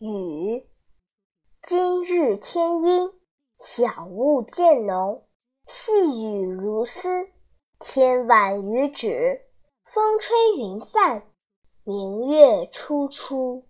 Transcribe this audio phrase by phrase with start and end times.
[0.00, 0.64] 雨，
[1.60, 3.10] 今日天阴，
[3.58, 5.26] 小雾渐浓，
[5.66, 5.92] 细
[6.24, 7.30] 雨如丝，
[7.80, 9.40] 天晚雨止，
[9.84, 11.24] 风吹云散，
[11.82, 13.67] 明月初出。